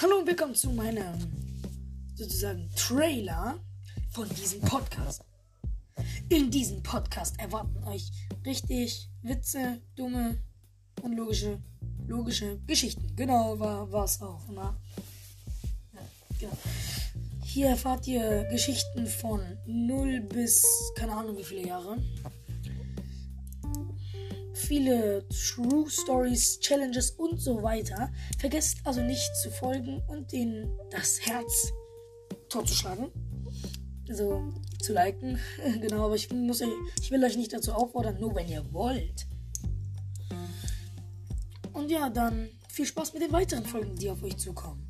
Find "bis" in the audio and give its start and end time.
20.20-20.64